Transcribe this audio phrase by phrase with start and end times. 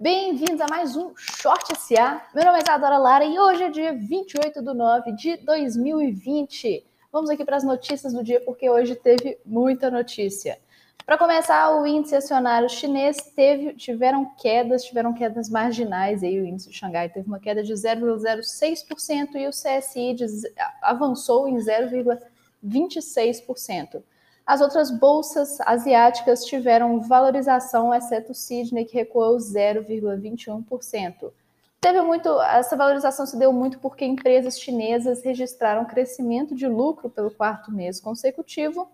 [0.00, 2.20] Bem-vindos a mais um Short SA.
[2.34, 6.84] Meu nome é Isadora Lara e hoje é dia 28 de nove de 2020.
[7.12, 10.58] Vamos aqui para as notícias do dia porque hoje teve muita notícia.
[11.06, 16.24] Para começar, o índice acionário chinês teve, tiveram quedas, tiveram quedas marginais.
[16.24, 20.16] Aí o índice de Xangai teve uma queda de 0,06% e o CSI
[20.82, 24.02] avançou em 0,26%.
[24.46, 31.32] As outras bolsas asiáticas tiveram valorização, exceto o Sydney, que recuou 0,21%.
[31.80, 37.30] Teve muito, essa valorização se deu muito porque empresas chinesas registraram crescimento de lucro pelo
[37.30, 38.88] quarto mês consecutivo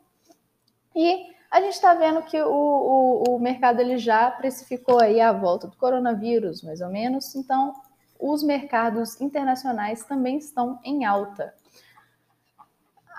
[0.95, 5.33] e a gente está vendo que o, o, o, mercado ele já precificou aí a
[5.33, 7.75] volta do coronavírus, mais ou menos, então
[8.19, 11.55] os mercados internacionais também estão em alta.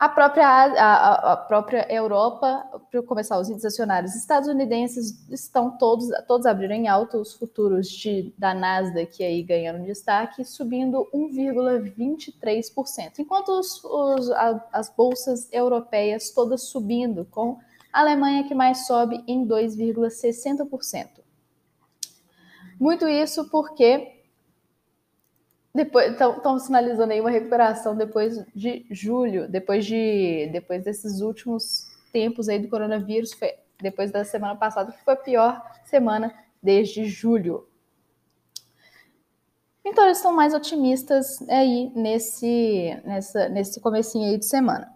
[0.02, 6.48] A própria, a, a própria Europa, para começar, os índices acionários estadunidenses estão todos, todos
[6.48, 13.84] abriram em alta, os futuros de, da Nasdaq aí ganhando destaque, subindo 1,23%, enquanto os,
[13.84, 17.60] os, a, as bolsas europeias todas subindo, com
[17.94, 21.10] a Alemanha que mais sobe em 2,60%.
[22.80, 24.21] Muito isso porque
[25.74, 32.50] depois estão sinalizando aí uma recuperação depois de julho, depois de depois desses últimos tempos
[32.50, 37.68] aí do coronavírus, foi, depois da semana passada que foi a pior semana desde julho.
[39.84, 44.92] Então eles estão mais otimistas aí nesse nessa nesse comecinho aí de semana.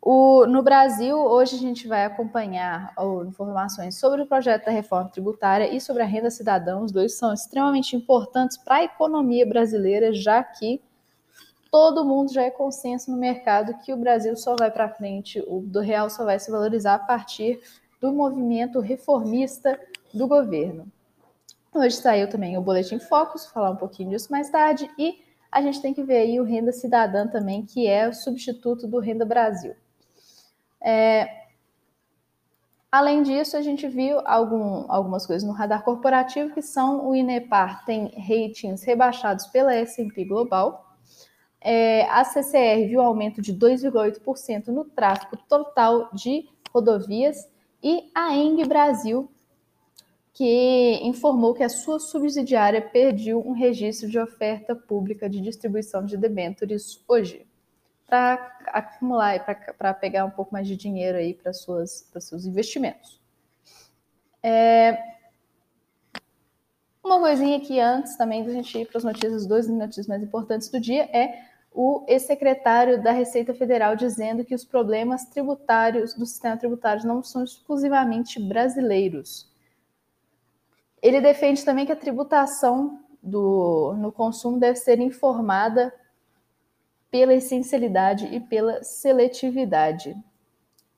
[0.00, 2.94] O, no Brasil, hoje a gente vai acompanhar
[3.26, 6.78] informações sobre o projeto da reforma tributária e sobre a renda cidadã.
[6.78, 10.80] Os dois são extremamente importantes para a economia brasileira, já que
[11.70, 15.60] todo mundo já é consenso no mercado que o Brasil só vai para frente, o
[15.60, 17.60] do real só vai se valorizar a partir
[18.00, 19.78] do movimento reformista
[20.14, 20.86] do governo.
[21.74, 25.18] Hoje saiu também o Boletim Focus, falar um pouquinho disso mais tarde, e
[25.50, 29.00] a gente tem que ver aí o Renda Cidadã também, que é o substituto do
[29.00, 29.74] Renda Brasil.
[30.80, 31.46] É,
[32.90, 37.84] além disso, a gente viu algum, algumas coisas no radar corporativo, que são o Inepar
[37.84, 40.88] tem ratings rebaixados pela S&P Global,
[41.60, 47.48] é, a CCR viu aumento de 2,8% no tráfego total de rodovias
[47.82, 49.30] e a Eng Brasil,
[50.32, 56.16] que informou que a sua subsidiária perdeu um registro de oferta pública de distribuição de
[56.16, 57.47] debêntures hoje
[58.08, 59.40] para acumular e
[59.74, 63.20] para pegar um pouco mais de dinheiro aí para seus investimentos.
[64.42, 64.98] É...
[67.04, 70.68] Uma coisinha aqui antes também da gente ir para as notícias, duas notícias mais importantes
[70.68, 71.42] do dia é
[71.72, 77.44] o ex-secretário da Receita Federal dizendo que os problemas tributários do sistema tributário não são
[77.44, 79.48] exclusivamente brasileiros.
[81.00, 85.92] Ele defende também que a tributação do, no consumo deve ser informada
[87.10, 90.16] pela essencialidade e pela seletividade.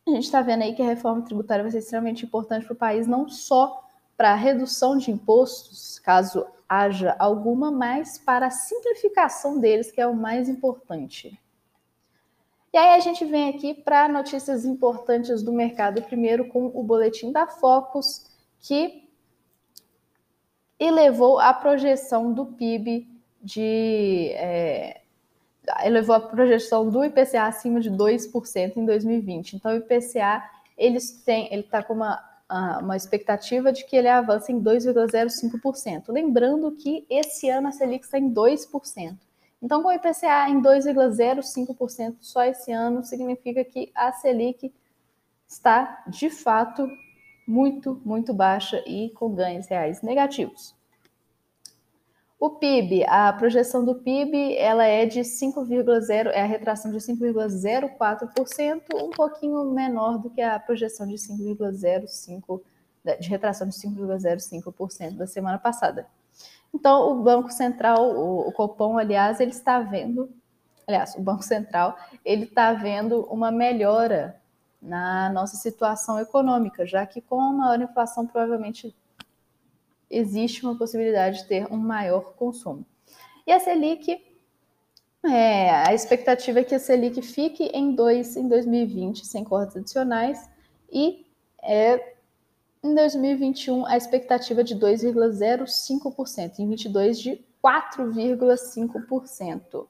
[0.07, 2.77] A gente está vendo aí que a reforma tributária vai ser extremamente importante para o
[2.77, 9.59] país, não só para a redução de impostos, caso haja alguma, mas para a simplificação
[9.59, 11.39] deles, que é o mais importante.
[12.73, 17.33] E aí a gente vem aqui para notícias importantes do mercado, primeiro com o boletim
[17.33, 18.27] da Focus,
[18.61, 19.09] que
[20.79, 23.09] elevou a projeção do PIB
[23.43, 25.00] de é,
[25.85, 29.55] elevou a projeção do IPCA acima de 2% em 2020.
[29.57, 30.43] Então, o IPCA
[30.77, 32.23] eles têm, ele está com uma,
[32.81, 36.05] uma expectativa de que ele avance em 2,05%.
[36.09, 39.17] Lembrando que esse ano a Selic está em 2%.
[39.63, 44.73] Então, com o IPCA em 2,05% só esse ano, significa que a Selic
[45.47, 46.89] está, de fato,
[47.47, 50.75] muito, muito baixa e com ganhos reais negativos.
[52.41, 58.81] O PIB, a projeção do PIB, ela é de 5,0, é a retração de 5,04%,
[58.95, 62.63] um pouquinho menor do que a projeção de 5,05
[63.21, 66.07] de retração de 5,05% da semana passada.
[66.75, 70.31] Então, o Banco Central, o, o Copom, aliás, ele está vendo,
[70.87, 71.95] aliás, o Banco Central,
[72.25, 74.41] ele está vendo uma melhora
[74.81, 78.97] na nossa situação econômica, já que com a maior inflação provavelmente
[80.11, 82.85] existe uma possibilidade de ter um maior consumo.
[83.47, 84.21] E a Selic,
[85.25, 90.49] é, a expectativa é que a Selic fique em 2 em 2020, sem cortes adicionais,
[90.91, 91.27] e
[91.63, 92.15] é,
[92.83, 99.87] em 2021 a expectativa é de 2,05%, em 2022 de 4,5%.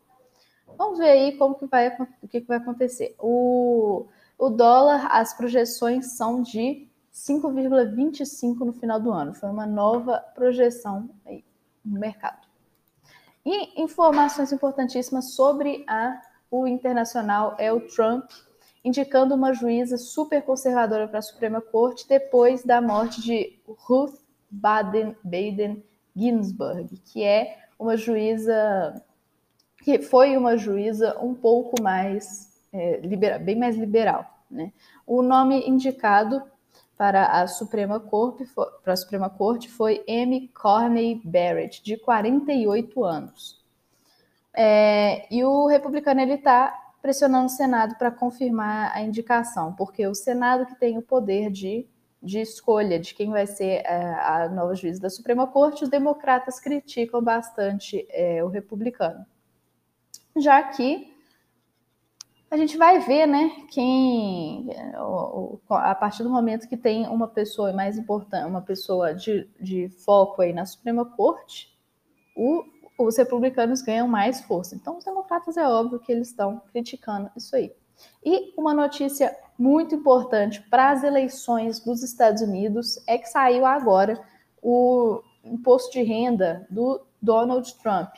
[0.76, 3.14] Vamos ver aí como que vai, o que, que vai acontecer.
[3.18, 4.06] O,
[4.38, 6.88] o dólar, as projeções são de
[7.28, 9.34] 5,25 no final do ano.
[9.34, 11.44] Foi uma nova projeção aí
[11.84, 12.48] no mercado.
[13.44, 16.20] E informações importantíssimas sobre a,
[16.50, 18.30] o internacional é o Trump
[18.82, 24.18] indicando uma juíza super conservadora para a Suprema Corte depois da morte de Ruth
[24.50, 25.84] Baden, Baden
[26.16, 29.02] Ginsburg, que é uma juíza
[29.82, 32.98] que foi uma juíza um pouco mais é,
[33.38, 34.26] bem mais liberal.
[34.50, 34.72] Né?
[35.06, 36.42] O nome indicado
[37.00, 38.44] para a Suprema Corte,
[38.84, 43.58] para a Suprema Corte foi Amy Corney Barrett, de 48 anos.
[44.52, 50.14] É, e o republicano ele está pressionando o Senado para confirmar a indicação, porque o
[50.14, 51.86] Senado que tem o poder de,
[52.22, 56.60] de escolha de quem vai ser é, a nova juiz da Suprema Corte, os democratas
[56.60, 59.24] criticam bastante é, o republicano.
[60.36, 61.09] Já que
[62.50, 64.68] a gente vai ver, né, quem
[65.68, 70.42] a partir do momento que tem uma pessoa mais importante, uma pessoa de, de foco
[70.42, 71.68] aí na Suprema Corte,
[72.36, 72.64] o
[73.06, 74.74] os republicanos ganham mais força.
[74.74, 77.72] Então, os democratas é óbvio que eles estão criticando isso aí.
[78.24, 84.22] E uma notícia muito importante para as eleições dos Estados Unidos é que saiu agora
[84.62, 88.10] o imposto de renda do Donald Trump.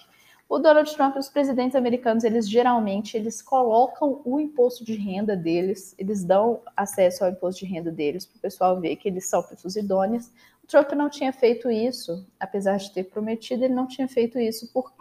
[0.53, 5.35] O Donald Trump e os presidentes americanos, eles geralmente eles colocam o imposto de renda
[5.35, 9.25] deles, eles dão acesso ao imposto de renda deles para o pessoal ver que eles
[9.25, 10.31] são pessoas idôneas,
[10.69, 14.93] Trump não tinha feito isso, apesar de ter prometido, ele não tinha feito isso por...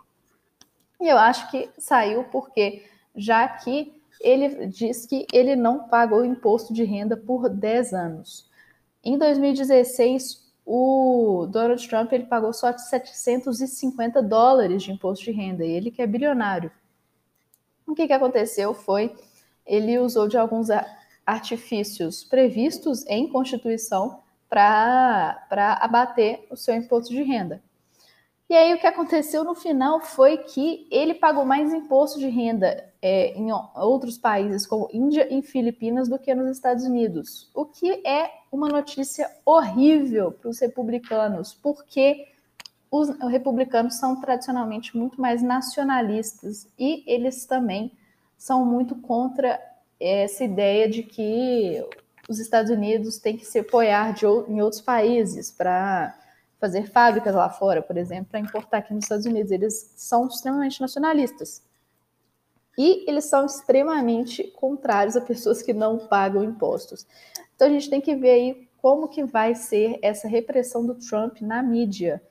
[1.02, 6.74] E eu acho que saiu porque, já que ele diz que ele não pagou imposto
[6.74, 8.50] de renda por 10 anos.
[9.04, 15.72] Em 2016, o Donald Trump ele pagou só 750 dólares de imposto de renda, e
[15.72, 16.72] ele que é bilionário.
[17.86, 19.16] O que, que aconteceu foi,
[19.66, 20.68] ele usou de alguns
[21.26, 24.20] artifícios previstos em Constituição
[24.50, 27.62] para abater o seu imposto de renda.
[28.52, 32.86] E aí o que aconteceu no final foi que ele pagou mais imposto de renda
[33.02, 37.50] é, em outros países, como Índia e Filipinas, do que nos Estados Unidos.
[37.56, 42.28] O que é uma notícia horrível para os republicanos, porque
[42.92, 47.94] os republicanos são tradicionalmente muito mais nacionalistas e eles também
[48.38, 49.62] são muito contra
[49.98, 51.82] essa ideia de que
[52.28, 56.20] os Estados Unidos têm que se apoiar de, em outros países para
[56.62, 59.52] fazer fábricas lá fora, por exemplo, para importar aqui nos Estados Unidos.
[59.52, 61.62] Eles são extremamente nacionalistas.
[62.78, 67.06] E eles são extremamente contrários a pessoas que não pagam impostos.
[67.56, 71.42] Então a gente tem que ver aí como que vai ser essa repressão do Trump
[71.42, 72.22] na mídia.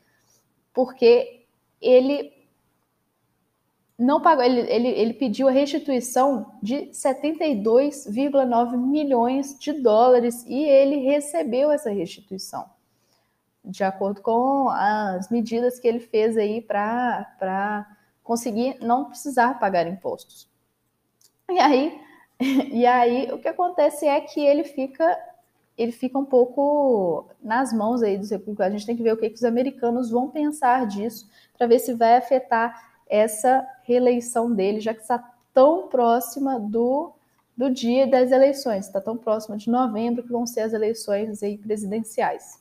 [0.73, 1.44] Porque
[1.81, 2.32] ele
[4.00, 10.97] não pagou, ele, ele, ele pediu a restituição de 72,9 milhões de dólares e ele
[10.97, 12.65] recebeu essa restituição,
[13.64, 17.86] de acordo com as medidas que ele fez aí para
[18.22, 20.48] conseguir não precisar pagar impostos.
[21.50, 22.00] E aí,
[22.38, 25.18] e aí o que acontece é que ele fica
[25.76, 28.74] ele fica um pouco nas mãos aí dos republicanos.
[28.74, 31.26] A gente tem que ver o que, que os americanos vão pensar disso
[31.56, 35.18] para ver se vai afetar essa reeleição dele, já que está
[35.54, 37.12] tão próxima do,
[37.56, 41.56] do dia das eleições, está tão próxima de novembro que vão ser as eleições aí
[41.56, 42.59] presidenciais.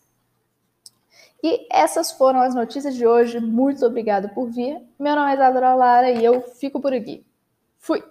[1.44, 3.40] E essas foram as notícias de hoje.
[3.40, 4.82] Muito obrigada por vir.
[5.00, 7.26] Meu nome é Isadora Lara e eu fico por aqui.
[7.78, 8.04] Fui!